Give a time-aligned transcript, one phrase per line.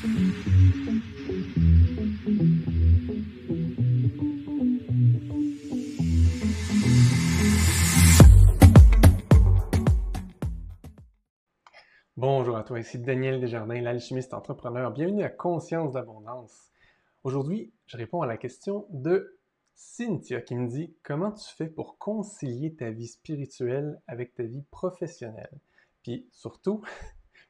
[0.00, 0.12] Bonjour
[12.56, 14.92] à toi, ici Daniel Desjardins, l'alchimiste entrepreneur.
[14.92, 16.70] Bienvenue à Conscience d'abondance.
[17.24, 19.36] Aujourd'hui, je réponds à la question de
[19.74, 24.62] Cynthia qui me dit Comment tu fais pour concilier ta vie spirituelle avec ta vie
[24.70, 25.58] professionnelle?
[26.04, 26.84] Puis surtout,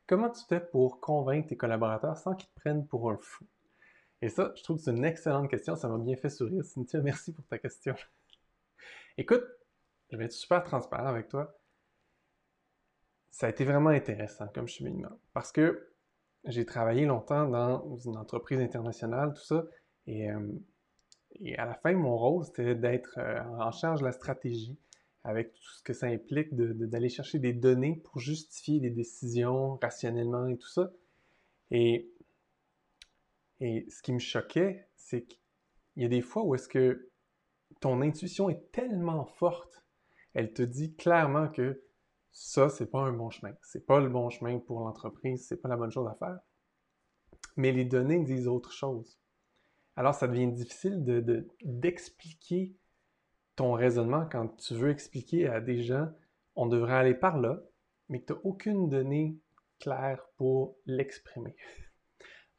[0.08, 3.44] comment tu fais pour convaincre tes collaborateurs sans qu'ils te prennent pour un fou?
[4.20, 5.76] Et ça, je trouve que c'est une excellente question.
[5.76, 6.64] Ça m'a bien fait sourire.
[6.64, 7.94] Cynthia, merci pour ta question.
[9.16, 9.44] Écoute,
[10.10, 11.54] je vais être super transparent avec toi
[13.38, 15.92] ça a été vraiment intéressant comme cheminement parce que
[16.44, 19.64] j'ai travaillé longtemps dans une entreprise internationale, tout ça,
[20.08, 20.40] et, euh,
[21.56, 24.76] à la fin, mon rôle, c'était d'être euh, en charge de la stratégie
[25.28, 30.46] avec tout ce que ça implique d'aller chercher des données pour justifier des décisions rationnellement
[30.46, 30.90] et tout ça.
[31.70, 32.10] Et,
[33.60, 35.38] et ce qui me choquait, c'est qu'il
[35.96, 37.10] y a des fois où est-ce que
[37.80, 39.84] ton intuition est tellement forte,
[40.32, 41.82] elle te dit clairement que
[42.32, 43.52] ça, c'est pas un bon chemin.
[43.62, 46.38] C'est pas le bon chemin pour l'entreprise, c'est pas la bonne chose à faire.
[47.56, 49.20] Mais les données disent autre chose.
[49.94, 51.04] Alors, ça devient difficile
[51.60, 52.74] d'expliquer de,
[53.58, 56.08] ton raisonnement quand tu veux expliquer à des gens
[56.54, 57.60] on devrait aller par là,
[58.08, 59.36] mais que tu n'as aucune donnée
[59.78, 61.56] claire pour l'exprimer.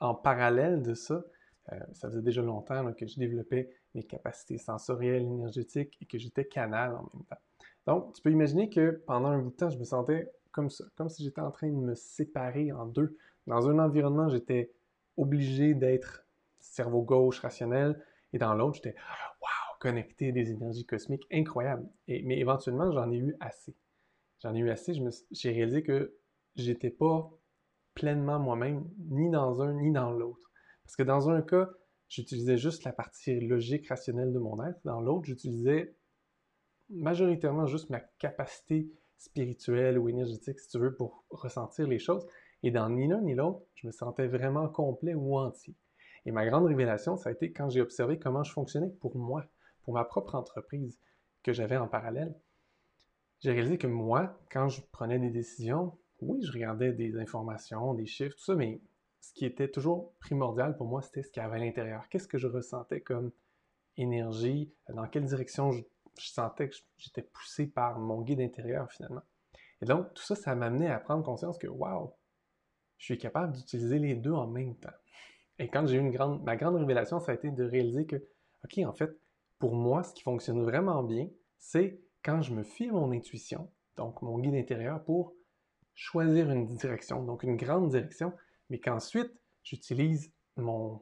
[0.01, 1.25] En parallèle de ça,
[1.73, 6.45] euh, ça faisait déjà longtemps que je développais mes capacités sensorielles, énergétiques et que j'étais
[6.45, 7.41] canal en même temps.
[7.85, 10.85] Donc, tu peux imaginer que pendant un bout de temps, je me sentais comme ça,
[10.95, 13.17] comme si j'étais en train de me séparer en deux.
[13.45, 14.71] Dans un environnement, j'étais
[15.17, 16.25] obligé d'être
[16.61, 18.95] cerveau gauche, rationnel, et dans l'autre, j'étais
[19.79, 21.89] connecté des énergies cosmiques incroyables.
[22.07, 23.75] Et, mais éventuellement, j'en ai eu assez.
[24.41, 24.93] J'en ai eu assez.
[25.31, 26.15] J'ai réalisé que
[26.55, 27.31] j'étais pas
[27.93, 30.51] pleinement moi-même, ni dans un ni dans l'autre.
[30.83, 31.69] Parce que dans un cas,
[32.07, 34.79] j'utilisais juste la partie logique, rationnelle de mon être.
[34.83, 35.95] Dans l'autre, j'utilisais
[36.89, 42.25] majoritairement juste ma capacité spirituelle ou énergétique, si tu veux, pour ressentir les choses.
[42.63, 45.75] Et dans ni l'un ni l'autre, je me sentais vraiment complet ou entier.
[46.25, 49.45] Et ma grande révélation, ça a été quand j'ai observé comment je fonctionnais pour moi,
[49.93, 50.99] ma propre entreprise
[51.43, 52.35] que j'avais en parallèle.
[53.39, 58.05] J'ai réalisé que moi, quand je prenais des décisions, oui, je regardais des informations, des
[58.05, 58.81] chiffres, tout ça, mais
[59.21, 62.07] ce qui était toujours primordial pour moi, c'était ce qu'il y avait à l'intérieur.
[62.09, 63.31] Qu'est-ce que je ressentais comme
[63.97, 65.83] énergie, dans quelle direction je
[66.17, 69.21] sentais que j'étais poussé par mon guide intérieur finalement?
[69.81, 72.11] Et donc, tout ça, ça m'a amené à prendre conscience que, waouh,
[72.97, 74.89] je suis capable d'utiliser les deux en même temps.
[75.57, 78.17] Et quand j'ai eu une grande, ma grande révélation, ça a été de réaliser que,
[78.63, 79.17] OK, en fait,
[79.59, 83.69] pour moi, ce qui fonctionne vraiment bien, c'est quand je me fie à mon intuition,
[83.97, 85.33] donc mon guide intérieur, pour
[85.93, 88.33] choisir une direction, donc une grande direction,
[88.69, 89.31] mais qu'ensuite,
[89.63, 91.01] j'utilise mon,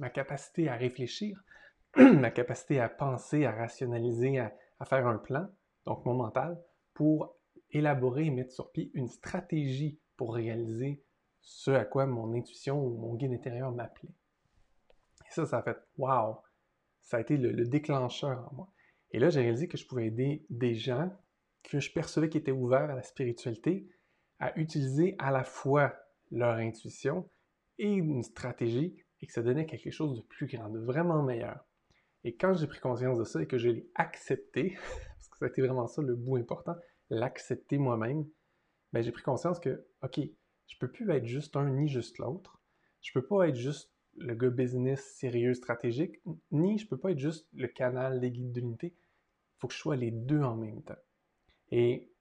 [0.00, 1.40] ma capacité à réfléchir,
[1.96, 4.52] ma capacité à penser, à rationaliser, à,
[4.84, 5.48] faire un plan,
[5.86, 6.60] donc mon mental,
[6.92, 7.36] pour
[7.70, 11.04] élaborer et mettre sur pied une stratégie pour réaliser
[11.40, 14.10] ce à quoi mon intuition ou mon guide intérieur m'appelait.
[15.24, 16.38] Et ça, ça a fait wow!
[17.02, 18.72] Ça a été le, le déclencheur en moi.
[19.10, 21.10] Et là, j'ai réalisé que je pouvais aider des gens
[21.62, 23.88] que je percevais qui étaient ouverts à la spiritualité
[24.38, 25.94] à utiliser à la fois
[26.30, 27.28] leur intuition
[27.78, 31.64] et une stratégie et que ça donnait quelque chose de plus grand, de vraiment meilleur.
[32.24, 34.76] Et quand j'ai pris conscience de ça et que je l'ai accepté,
[35.14, 36.74] parce que ça a été vraiment ça le bout important,
[37.08, 38.26] l'accepter moi-même,
[38.92, 42.60] ben j'ai pris conscience que, OK, je peux plus être juste un ni juste l'autre.
[43.00, 47.18] Je peux pas être juste le gars business sérieux, stratégique, ni je peux pas être
[47.18, 48.94] juste le canal des guides d'unité.
[48.96, 50.98] Il faut que je sois les deux en même temps.
[51.70, 52.12] Et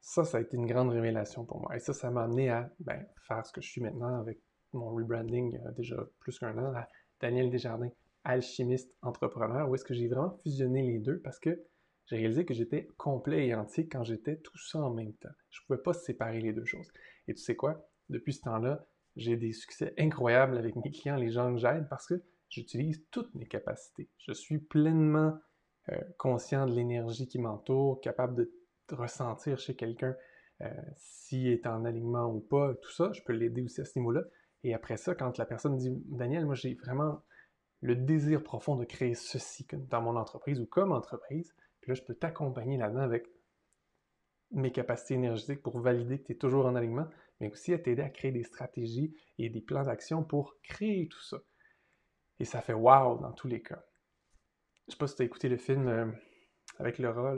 [0.00, 1.74] ça, ça a été une grande révélation pour moi.
[1.74, 4.38] Et ça, ça m'a amené à ben, faire ce que je suis maintenant avec
[4.74, 6.88] mon rebranding a déjà plus qu'un an, à
[7.20, 7.90] Daniel Desjardins
[8.24, 11.62] alchimiste entrepreneur, où est-ce que j'ai vraiment fusionné les deux parce que
[12.06, 15.30] j'ai réalisé que j'étais complet et entier quand j'étais tout ça en même temps.
[15.50, 16.90] Je ne pouvais pas séparer les deux choses.
[17.28, 17.88] Et tu sais quoi?
[18.08, 18.84] Depuis ce temps-là,
[19.16, 23.34] j'ai des succès incroyables avec mes clients, les gens que j'aide, parce que j'utilise toutes
[23.34, 24.08] mes capacités.
[24.18, 25.38] Je suis pleinement
[25.90, 28.50] euh, conscient de l'énergie qui m'entoure, capable de
[28.90, 30.14] ressentir chez quelqu'un
[30.62, 33.12] euh, s'il est en alignement ou pas, tout ça.
[33.12, 34.22] Je peux l'aider aussi à ce niveau-là.
[34.62, 37.22] Et après ça, quand la personne dit Daniel, moi j'ai vraiment
[37.80, 41.54] le désir profond de créer ceci dans mon entreprise ou comme entreprise.
[41.80, 43.26] Puis là, je peux t'accompagner là-dedans avec
[44.54, 47.08] mes capacités énergétiques pour valider que tu es toujours en alignement,
[47.40, 51.22] mais aussi à t'aider à créer des stratégies et des plans d'action pour créer tout
[51.22, 51.38] ça.
[52.40, 53.84] Et ça fait wow dans tous les cas.
[54.86, 56.10] Je sais pas si tu as écouté le film euh,
[56.78, 57.34] avec rat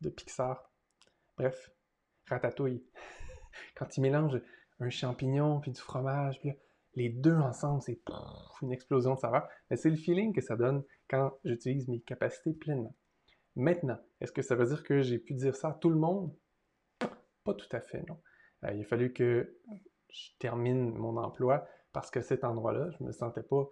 [0.00, 0.72] de Pixar.
[1.36, 1.70] Bref,
[2.26, 2.84] ratatouille.
[3.76, 4.40] Quand il mélange
[4.80, 6.52] un champignon puis du fromage, puis
[6.94, 8.00] les deux ensemble, c'est
[8.62, 9.48] une explosion de saveur.
[9.70, 12.94] Mais c'est le feeling que ça donne quand j'utilise mes capacités pleinement.
[13.58, 16.32] Maintenant, est-ce que ça veut dire que j'ai pu dire ça à tout le monde?
[17.42, 18.16] Pas tout à fait, non.
[18.64, 19.58] Euh, il a fallu que
[20.08, 23.68] je termine mon emploi parce que cet endroit-là, je me sentais pas,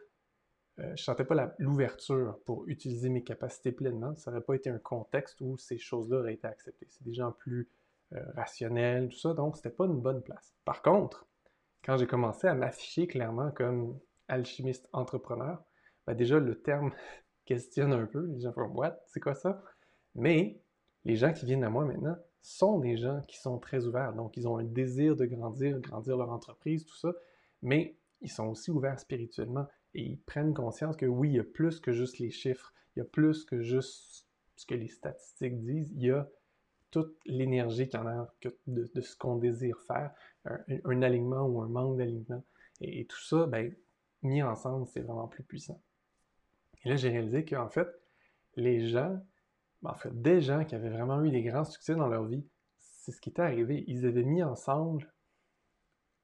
[0.81, 4.17] euh, je sentais pas l'ouverture pour utiliser mes capacités pleinement.
[4.17, 6.89] Ça n'aurait pas été un contexte où ces choses-là auraient été acceptées.
[6.91, 7.71] C'est des gens plus
[8.13, 10.53] euh, rationnels, tout ça, donc c'était pas une bonne place.
[10.65, 11.29] Par contre,
[11.85, 15.63] quand j'ai commencé à m'afficher clairement comme alchimiste entrepreneur,
[16.09, 16.93] ben déjà le terme
[17.45, 18.27] questionne un peu.
[18.27, 18.99] Les gens font What?
[19.07, 19.63] C'est quoi ça?
[20.17, 20.61] Mais
[21.05, 24.13] les gens qui viennent à moi maintenant sont des gens qui sont très ouverts.
[24.13, 27.13] Donc, ils ont un désir de grandir, grandir leur entreprise, tout ça,
[27.63, 31.45] mais ils sont aussi ouverts spirituellement et ils prennent conscience que oui, il y a
[31.45, 34.27] plus que juste les chiffres, il y a plus que juste
[34.57, 36.29] ce que les statistiques disent, il y a
[36.91, 38.35] toute l'énergie qu'il en a
[38.67, 40.13] de, ce qu'on désire faire,
[40.45, 42.43] un, alignement ou un manque d'alignement.
[42.81, 43.75] Et, tout ça, ben,
[44.23, 45.81] mis ensemble, c'est vraiment plus puissant.
[46.85, 47.89] Et là, j'ai réalisé qu'en fait,
[48.55, 49.21] les gens,
[49.85, 52.45] en fait, des gens qui avaient vraiment eu des grands succès dans leur vie,
[52.79, 53.85] c'est ce qui était arrivé.
[53.87, 55.13] Ils avaient mis ensemble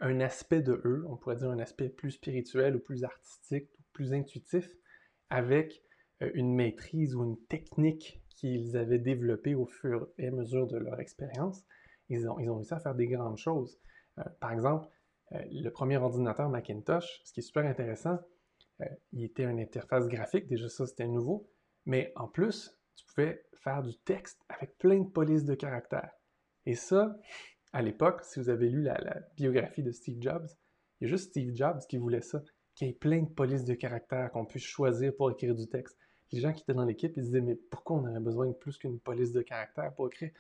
[0.01, 3.83] un aspect de eux, on pourrait dire un aspect plus spirituel ou plus artistique ou
[3.93, 4.69] plus intuitif,
[5.31, 5.83] avec
[6.23, 10.77] euh, une maîtrise ou une technique qu'ils avaient développée au fur et à mesure de
[10.77, 11.63] leur expérience.
[12.09, 13.79] Ils ont, ils ont réussi à faire des grandes choses.
[14.19, 14.89] Euh, par exemple,
[15.33, 18.19] euh, le premier ordinateur Macintosh, ce qui est super intéressant,
[19.13, 21.49] il était une interface graphique, déjà ça c'était nouveau,
[21.87, 26.11] mais en plus, tu pouvais faire du texte avec plein de polices de caractères.
[26.67, 27.17] Et ça,
[27.73, 28.99] à l'époque, si vous avez lu la,
[29.37, 30.49] biographie de Steve Jobs,
[31.01, 32.43] il y a juste Steve Jobs qui voulait ça,
[32.75, 35.97] qu'il y ait plein de polices de caractères qu'on puisse choisir pour écrire du texte
[36.33, 38.53] les gens qui étaient dans l'équipe, ils se disaient, mais pourquoi on aurait besoin de
[38.53, 40.31] plus qu'une police de caractère pour écrire?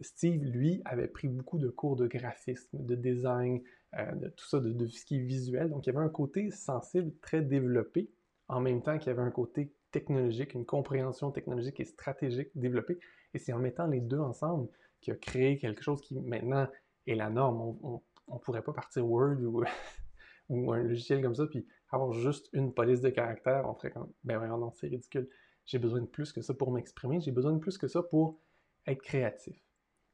[0.00, 3.62] Steve, lui, avait pris beaucoup de cours de graphisme, de design,
[3.94, 5.68] euh, de tout ça, de, de, ce qui est visuel.
[5.68, 8.08] Donc, il y avait un côté sensible très développé,
[8.48, 12.98] en même temps qu'il y avait un côté technologique, une compréhension technologique et stratégique développée.
[13.34, 14.68] Et c'est en mettant les deux ensemble
[15.00, 16.68] qu'il a créé quelque chose qui maintenant
[17.06, 17.76] est la norme.
[17.82, 19.36] On ne pourrait pas partir Word
[20.48, 24.10] ou, un logiciel comme ça, puis avoir juste une police de caractère, on ferait comme,
[24.24, 25.28] ben non, c'est ridicule.
[25.64, 28.40] J'ai besoin de plus que ça pour m'exprimer, j'ai besoin de plus que ça pour
[28.86, 29.62] être créatif.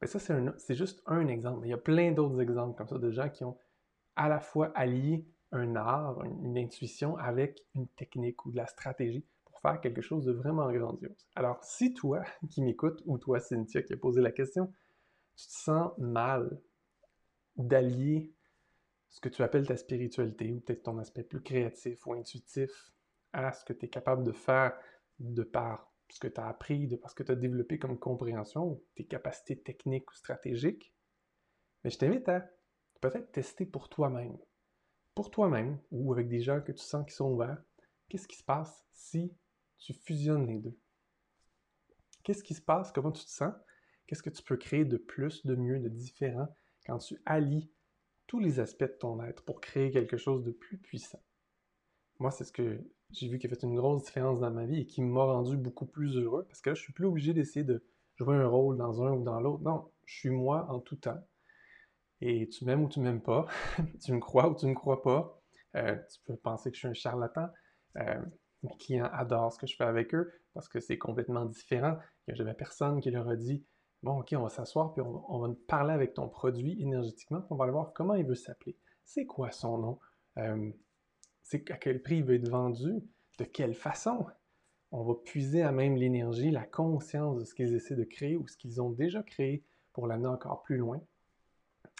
[0.01, 1.67] Mais ça, c'est juste un exemple.
[1.67, 3.59] Il y a plein d'autres exemples comme ça de gens qui ont
[4.15, 9.25] à la fois allié un art, une, intuition avec une technique ou de la stratégie
[9.61, 11.27] faire quelque chose de vraiment grandiose.
[11.35, 14.73] Alors, si toi qui m'écoutes, ou toi Cynthia qui a posé la question,
[15.37, 16.61] tu te sens mal
[17.57, 18.33] d'allier
[19.11, 22.93] ce que tu appelles ta spiritualité, ou peut-être ton aspect plus créatif ou intuitif,
[23.33, 24.79] à ce que tu es capable de faire
[25.19, 27.99] de par ce que tu as appris, de par ce que tu as développé comme
[27.99, 30.93] compréhension, tes capacités techniques ou stratégiques,
[31.85, 32.49] mais je t'invite à
[33.01, 34.37] peut-être tester pour toi-même.
[35.15, 37.63] Pour toi-même, ou avec des gens que tu sens qui sont ouverts,
[38.09, 39.33] qu'est-ce qui se passe si
[39.79, 40.77] tu fusionnes les deux?
[42.23, 42.93] Qu'est-ce qui se passe?
[42.93, 43.55] Comment tu te sens?
[44.07, 46.49] Qu'est-ce que tu peux créer de plus, de mieux, de différent
[46.87, 47.71] quand tu allies
[48.27, 51.23] tous les aspects de ton être pour créer quelque chose de plus puissant?
[52.19, 52.81] Moi, c'est ce que
[53.11, 55.57] j'ai vu qui a fait une grosse différence dans ma vie et qui m'a rendu
[55.57, 57.85] beaucoup plus heureux parce que là, je suis plus obligé d'essayer de
[58.17, 59.63] jouer un rôle dans un ou dans l'autre.
[59.63, 61.23] Non, je suis moi en tout temps.
[62.21, 63.47] Et tu m'aimes ou tu m'aimes pas,
[64.05, 65.41] tu me crois ou tu ne me crois pas.
[65.77, 67.49] Euh, tu peux penser que je suis un charlatan.
[67.99, 68.21] Euh,
[68.63, 71.97] mes clients adorent ce que je fais avec eux parce que c'est complètement différent.
[72.27, 73.65] Il n'y avait personne qui leur a dit
[74.03, 77.45] Bon, ok, on va s'asseoir puis on, va parler avec ton produit énergétiquement.
[77.51, 78.77] On va aller voir comment il veut s'appeler.
[79.05, 79.99] C'est quoi son nom?
[80.39, 80.71] Euh,
[81.43, 83.03] c'est à quel prix il veut être vendu,
[83.39, 84.27] de quelle façon?
[84.93, 88.47] On va puiser à même l'énergie, la conscience de ce qu'ils essaient de créer ou
[88.47, 91.01] ce qu'ils ont déjà créé pour l'amener encore plus loin.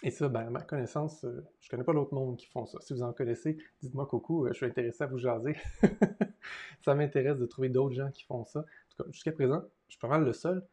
[0.01, 2.65] Et ça, ben, à ma connaissance, euh, je ne connais pas d'autres monde qui font
[2.65, 2.79] ça.
[2.81, 5.57] Si vous en connaissez, dites-moi coucou, euh, je suis intéressé à vous jaser.
[6.81, 8.59] ça m'intéresse de trouver d'autres gens qui font ça.
[8.59, 10.65] En tout cas, jusqu'à présent, je suis pas mal le seul.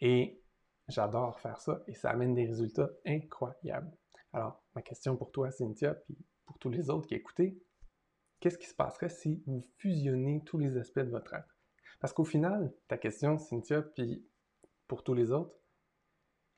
[0.00, 0.42] Et
[0.88, 3.96] j'adore faire ça et ça amène des résultats incroyables.
[4.32, 7.54] Alors, ma question pour toi, Cynthia, puis pour tous les autres qui écoutent,
[8.40, 11.56] qu'est-ce qui se passerait si vous fusionnez tous les aspects de votre être?
[12.00, 14.26] Parce qu'au final, ta question, Cynthia, puis
[14.88, 15.54] pour tous les autres,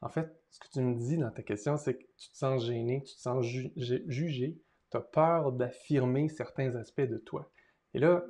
[0.05, 2.63] en fait, ce que tu me dis dans ta question, c'est que tu te sens
[2.63, 7.51] gêné, tu te sens jugé, tu as peur d'affirmer certains aspects de toi.
[7.95, 8.23] Et là,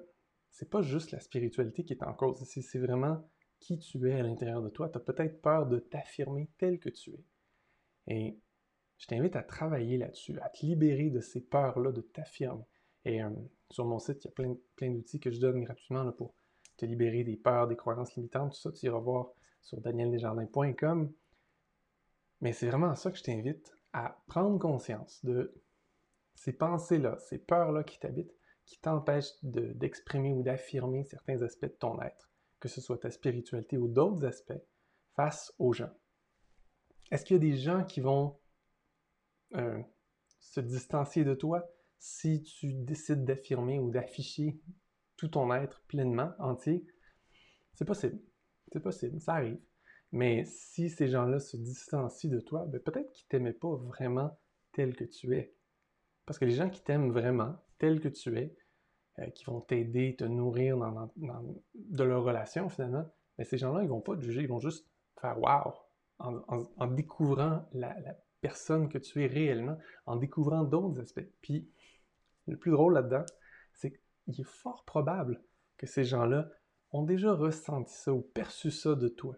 [0.50, 3.28] c'est pas juste la spiritualité qui est en cause, c'est vraiment
[3.58, 4.88] qui tu es à l'intérieur de toi.
[4.88, 7.24] Tu as peut-être peur de t'affirmer tel que tu es.
[8.06, 8.38] Et
[8.98, 12.62] je t'invite à travailler là-dessus, à te libérer de ces peurs-là de t'affirmer.
[13.04, 13.30] Et euh,
[13.70, 16.34] sur mon site, il y a plein, d'outils que je donne gratuitement pour
[16.76, 18.52] te libérer des peurs, des croyances limitantes.
[18.52, 21.12] Tout ça, tu iras voir sur danieldesjardins.com.
[22.40, 25.54] Mais c'est vraiment à ça que je t'invite à prendre conscience de
[26.34, 32.00] ces pensées-là, ces peurs-là qui t'habitent, qui t'empêchent d'exprimer ou d'affirmer certains aspects de ton
[32.00, 34.62] être, que ce soit ta spiritualité ou d'autres aspects,
[35.14, 35.92] face aux gens.
[37.10, 38.38] Est-ce qu'il y a des gens qui vont
[39.54, 39.80] euh,
[40.40, 41.64] se distancier de toi
[41.98, 44.58] si tu décides d'affirmer ou d'afficher
[45.16, 46.86] tout ton être pleinement, entier?
[47.74, 48.20] C'est possible.
[48.72, 49.60] C'est possible, ça arrive.
[50.14, 54.38] Mais si ces gens-là se distancient de toi, ben peut-être qu'ils t'aimaient pas vraiment
[54.70, 55.52] tel que tu es.
[56.24, 58.54] Parce que les gens qui t'aiment vraiment tel que tu es,
[59.18, 61.10] euh, qui vont t'aider, te nourrir dans,
[61.74, 63.02] de leur relation finalement,
[63.38, 64.88] mais ben, ces gens-là, ils vont pas te juger, ils vont juste
[65.20, 65.74] faire wow
[66.20, 67.96] en, découvrant la,
[68.40, 71.28] personne que tu es réellement, en découvrant d'autres aspects.
[71.42, 71.68] Puis
[72.46, 73.24] le plus drôle là-dedans,
[73.72, 75.42] c'est qu'il est fort probable
[75.76, 76.48] que ces gens-là
[76.92, 79.34] ont déjà ressenti ça ou perçu ça de toi.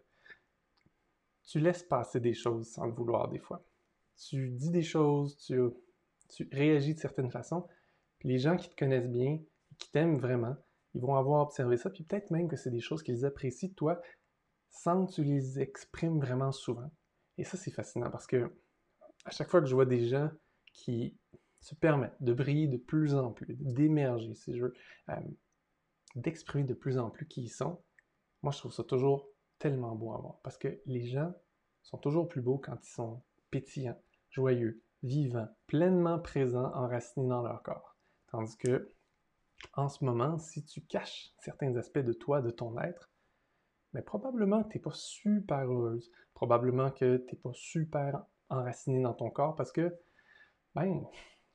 [1.47, 3.65] Tu laisses passer des choses sans le vouloir des fois.
[4.17, 5.61] Tu dis des choses, tu,
[6.53, 7.67] réagis de certaines façons,
[8.23, 9.39] les gens qui te connaissent bien,
[9.79, 10.57] qui t'aiment vraiment,
[10.95, 14.01] ils vont avoir observé ça, puis peut-être même que c'est des choses qu'ils apprécient toi
[14.71, 16.91] sans que tu les exprimes vraiment souvent.
[17.39, 18.51] Et ça, c'est fascinant parce que
[19.25, 20.31] à chaque fois que je vois des gens
[20.73, 21.17] qui
[21.61, 24.75] se permettent de briller de plus en plus, d'émerger, si je veux,
[25.11, 25.15] euh,
[26.15, 27.83] d'exprimer de plus en plus qui ils sont,
[28.43, 30.39] moi, je trouve ça toujours tellement beau à voir.
[30.43, 31.33] Parce que les gens
[31.83, 37.63] sont toujours plus beaux quand ils sont pétillants, joyeux, vivants, pleinement présents, enracinés dans leur
[37.63, 37.97] corps.
[38.29, 38.93] Tandis que,
[39.75, 43.11] en ce moment, si tu caches certains aspects de toi, de ton être,
[43.93, 46.11] mais probablement que tu n'es pas super heureuse.
[46.35, 49.97] Probablement que tu n'es pas super enraciné dans ton corps parce que,
[50.75, 51.07] ben,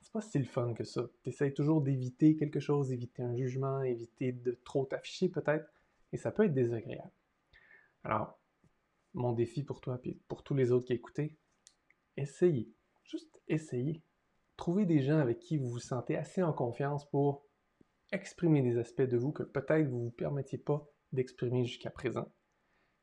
[0.01, 1.03] c'est pas si le fun que ça.
[1.23, 5.71] Tu essaies toujours d'éviter quelque chose, éviter un jugement, éviter de trop t'afficher peut-être,
[6.11, 7.11] et ça peut être désagréable.
[8.03, 8.39] Alors,
[9.13, 11.37] mon défi pour toi et pour tous les autres qui écoutez,
[12.17, 12.71] essayez,
[13.03, 14.03] juste essayez.
[14.57, 17.45] Trouvez des gens avec qui vous vous sentez assez en confiance pour
[18.11, 22.31] exprimer des aspects de vous que peut-être vous ne vous permettiez pas d'exprimer jusqu'à présent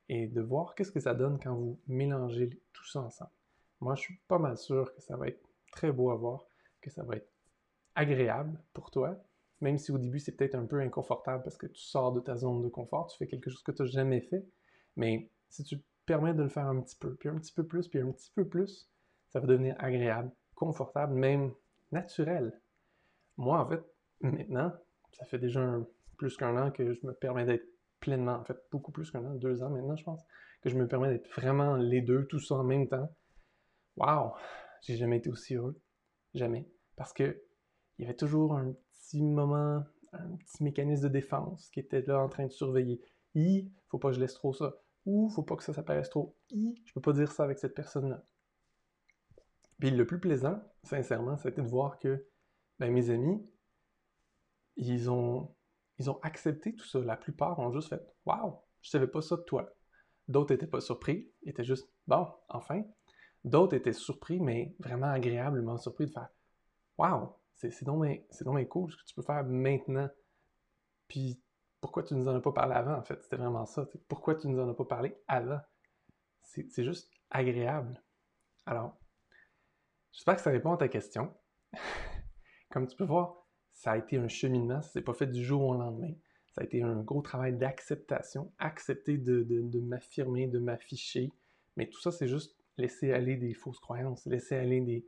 [0.09, 3.31] et de voir qu'est-ce que ça donne quand vous mélangez tout ça ensemble.
[3.81, 6.47] Moi, je suis pas mal sûr que ça va être très beau à voir,
[6.81, 7.31] que ça va être
[7.95, 9.17] agréable pour toi,
[9.61, 12.37] même si au début c'est peut-être un peu inconfortable parce que tu sors de ta
[12.37, 14.47] zone de confort, tu fais quelque chose que tu n'as jamais fait,
[14.99, 17.67] mais si tu te permets de le faire un petit peu, puis un petit peu
[17.67, 18.90] plus, puis un petit peu plus,
[19.28, 21.55] ça va devenir agréable, confortable, même
[21.93, 22.61] naturel.
[23.37, 23.83] Moi, en fait,
[24.21, 24.73] maintenant,
[25.12, 25.78] ça fait déjà
[26.17, 27.67] plus qu'un an que je me permets d'être
[28.00, 30.23] pleinement, en fait, beaucoup plus qu'un an, deux ans maintenant, je pense,
[30.62, 33.09] que je me permets d'être vraiment les deux, tout ça en même temps.
[33.97, 34.33] Waouh!
[34.83, 35.81] J'ai jamais été aussi heureux.
[36.35, 36.69] Jamais.
[36.97, 37.43] Parce que
[37.99, 42.21] il y avait toujours un petit moment, un petit mécanisme de défense qui était là
[42.21, 43.00] en train de surveiller.
[43.35, 44.76] I, faut pas que je laisse trop ça.
[45.09, 46.37] Ou, faut pas que ça s'apparaisse trop.
[46.50, 48.23] I, je peux pas dire ça avec cette personne-là.
[49.79, 52.27] Puis le plus plaisant, sincèrement, c'était de voir que
[52.79, 53.43] ben, mes amis,
[54.77, 55.55] ils ont
[55.99, 56.99] ils ont accepté tout ça.
[56.99, 59.73] La plupart ont juste fait Waouh, je savais pas ça de toi.
[60.29, 62.83] D'autres n'étaient pas surpris, étaient juste Bon, enfin.
[63.45, 66.29] D'autres étaient surpris, mais vraiment agréablement surpris de faire
[66.99, 68.05] Waouh, c'est donc,
[68.69, 70.11] cool ce que tu peux faire maintenant.
[71.09, 71.41] Puis
[71.81, 73.23] pourquoi tu nous en as pas parlé avant, en fait?
[73.23, 73.87] C'était vraiment ça.
[74.09, 75.61] Pourquoi tu nous en as pas parlé avant?
[76.43, 78.03] C'est juste agréable.
[78.67, 78.99] Alors,
[80.13, 81.33] j'espère que ça répond à ta question.
[82.71, 85.63] Comme tu peux voir, ça a été un cheminement, ça s'est pas fait du jour
[85.63, 86.13] au lendemain.
[86.53, 91.31] Ça a été un gros travail d'acceptation, accepter de, m'affirmer, de m'afficher.
[91.77, 95.07] Mais tout ça, c'est juste laisser aller des fausses croyances, laisser aller des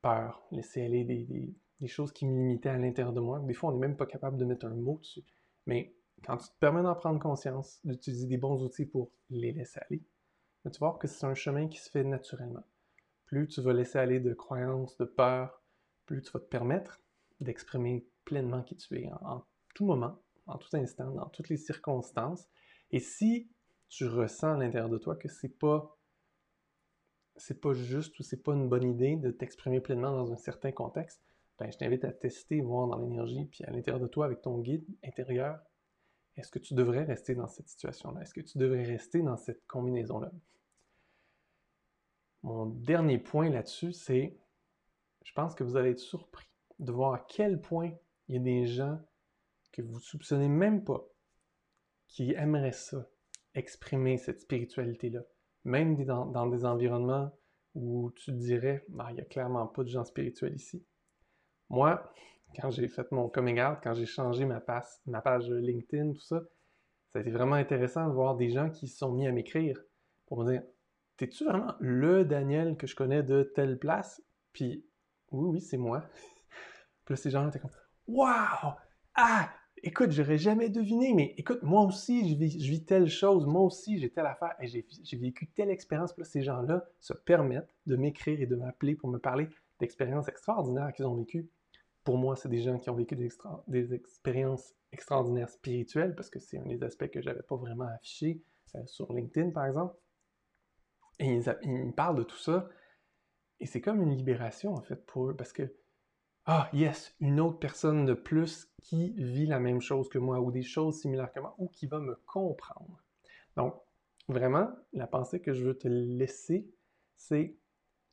[0.00, 3.40] peurs, laisser aller des, choses qui me limitaient à l'intérieur de moi.
[3.40, 5.24] Des fois, on n'est même pas capable de mettre un mot dessus.
[5.68, 5.94] Mais
[6.24, 10.02] quand tu te permets d'en prendre conscience, d'utiliser des bons outils pour les laisser aller,
[10.64, 12.64] tu vas voir que c'est un chemin qui se fait naturellement.
[13.26, 15.62] Plus tu vas laisser aller de croyances, de peurs,
[16.06, 17.02] plus tu vas te permettre
[17.40, 19.44] d'exprimer pleinement qui tu es en,
[19.74, 22.48] tout moment, en tout instant, dans toutes les circonstances.
[22.90, 23.50] Et si
[23.88, 25.94] tu ressens à l'intérieur de toi que c'est pas
[27.36, 30.72] c'est pas juste ou c'est pas une bonne idée de t'exprimer pleinement dans un certain
[30.72, 31.22] contexte,
[31.58, 34.58] ben, je t'invite à tester, voir dans l'énergie, puis à l'intérieur de toi avec ton
[34.58, 35.58] guide intérieur,
[36.36, 38.22] est-ce que tu devrais rester dans cette situation-là?
[38.22, 40.30] Est-ce que tu devrais rester dans cette combinaison-là?
[42.42, 44.38] Mon dernier point là-dessus, c'est,
[45.24, 46.46] je pense que vous allez être surpris
[46.78, 47.90] de voir à quel point
[48.28, 49.00] il y a des gens
[49.72, 51.04] que vous soupçonnez même pas
[52.06, 53.08] qui aimeraient ça,
[53.54, 55.22] exprimer cette spiritualité-là.
[55.64, 57.30] Même dans, des environnements
[57.74, 60.84] où tu dirais, bah, il n'y a clairement pas de gens spirituels ici.
[61.70, 62.12] Moi,
[62.60, 64.62] quand j'ai fait mon coming out, quand j'ai changé ma,
[65.06, 66.40] ma page LinkedIn, tout ça,
[67.12, 69.80] ça a été vraiment intéressant de voir des gens qui se sont mis à m'écrire
[70.26, 70.62] pour me dire
[71.18, 74.22] T'es-tu vraiment le Daniel que je connais de telle place?
[74.52, 74.86] Puis
[75.32, 76.04] oui, oui, c'est moi.
[77.04, 77.72] Puis là, ces gens-là étaient comme,
[78.06, 78.74] waouh!
[79.14, 79.50] Ah!
[79.82, 84.10] Écoute, j'aurais jamais deviné, mais écoute, moi aussi, je vis, telle chose, moi aussi, j'ai
[84.10, 86.12] telle affaire, et j'ai vécu telle expérience.
[86.12, 89.48] Puis là, ces gens-là se permettent de m'écrire et de m'appeler pour me parler
[89.78, 91.48] d'expériences extraordinaires qu'ils ont vécues.
[92.04, 96.58] Pour moi, c'est des gens qui ont vécu des, expériences extraordinaires spirituelles, parce que c'est
[96.58, 98.42] un des aspects que j'avais pas vraiment affiché
[98.74, 99.94] euh, sur LinkedIn, par exemple.
[101.18, 102.68] Et ils, ils me parlent de tout ça,
[103.60, 105.74] et c'est comme une libération, en fait, pour eux, parce que
[106.50, 110.50] ah, yes, une autre personne de plus qui vit la même chose que moi ou
[110.50, 113.02] des choses similaires que moi ou qui va me comprendre.
[113.54, 113.74] Donc,
[114.28, 116.66] vraiment, la pensée que je veux te laisser,
[117.16, 117.54] c'est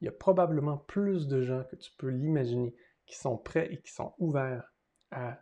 [0.02, 3.82] il y a probablement plus de gens que tu peux l'imaginer qui sont prêts et
[3.82, 4.74] qui sont ouverts
[5.12, 5.40] à,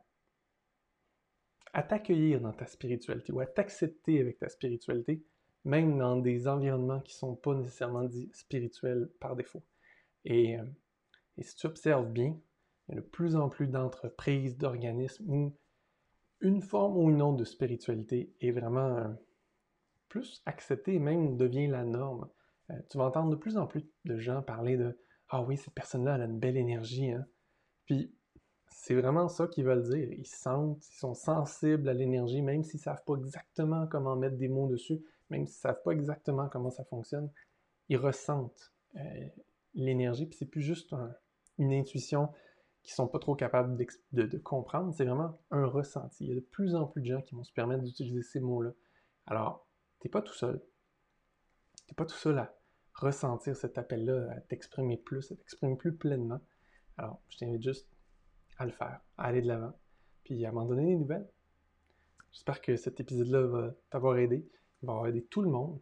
[1.87, 5.23] t'accueillir dans ta spiritualité ou à t'accepter avec ta spiritualité,
[5.65, 9.63] même dans des environnements qui ne sont pas nécessairement dits spirituels par défaut.
[10.25, 10.63] Et, euh,
[11.37, 12.37] et si tu observes bien,
[12.87, 15.57] il y a de plus en plus d'entreprises, d'organismes où
[16.41, 19.09] une forme ou une autre de spiritualité est vraiment euh,
[20.09, 22.29] plus acceptée et même devient la norme.
[22.69, 24.97] Euh, tu vas entendre de plus en plus de gens parler de
[25.29, 27.11] Ah oui, cette personne-là, elle a une belle énergie.
[27.11, 27.25] Hein?
[27.85, 28.13] Puis
[28.69, 30.11] c'est vraiment ça qu'ils veulent dire.
[30.11, 34.37] Ils sentent, ils sont sensibles à l'énergie, même s'ils ne savent pas exactement comment mettre
[34.37, 37.29] des mots dessus, même s'ils ne savent pas exactement comment ça fonctionne.
[37.89, 39.27] Ils ressentent euh,
[39.73, 40.93] l'énergie, puis c'est plus juste
[41.57, 42.29] une intuition
[42.83, 43.77] qui sont pas trop capables
[44.11, 46.25] de, comprendre, c'est vraiment un ressenti.
[46.25, 48.41] Il y a de plus en plus de gens qui vont se permettre d'utiliser ces
[48.41, 48.71] mots-là.
[49.25, 49.65] Alors,
[50.01, 50.61] tu n'es pas tout seul.
[51.77, 52.53] Tu n'es pas tout seul à
[52.93, 56.41] ressentir cet appel-là, à t'exprimer plus, à t'exprimer plus pleinement.
[56.97, 57.87] Alors, je t'invite juste
[58.57, 59.73] à le faire, à aller de l'avant,
[60.23, 61.27] puis à m'en donner des nouvelles.
[62.31, 64.47] J'espère que cet épisode-là va t'avoir aidé,
[64.81, 65.79] va aider tout le monde.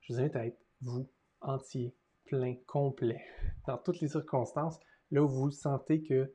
[0.00, 1.08] Je vous invite à être vous,
[1.40, 1.94] entier,
[2.24, 3.24] plein, complet,
[3.66, 4.78] dans toutes les circonstances
[5.10, 6.32] là où vous sentez que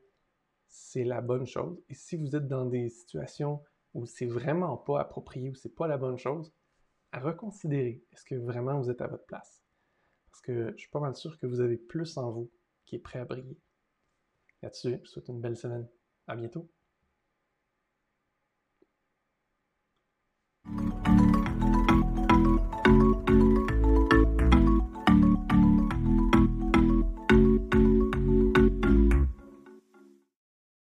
[0.68, 1.80] c'est la bonne chose.
[1.88, 3.62] Et si vous êtes dans des situations
[3.94, 6.52] où c'est vraiment pas approprié, où c'est pas la bonne chose,
[7.12, 8.02] à reconsidérer.
[8.12, 9.62] Est-ce que vraiment vous êtes à votre place?
[10.30, 12.50] Parce que je suis pas mal sûr que vous avez plus en vous
[12.86, 13.58] qui est prêt à briller.
[14.62, 15.88] Là-dessus, je vous souhaite une belle semaine.
[16.26, 16.70] À bientôt.